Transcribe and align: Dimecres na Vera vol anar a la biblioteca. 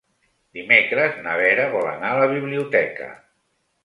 Dimecres 0.59 1.19
na 1.27 1.35
Vera 1.41 1.67
vol 1.75 1.89
anar 1.89 2.09
a 2.13 2.17
la 2.21 2.31
biblioteca. 2.31 3.11